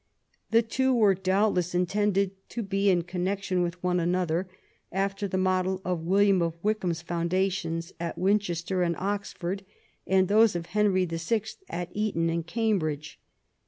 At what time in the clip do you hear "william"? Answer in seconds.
6.01-6.41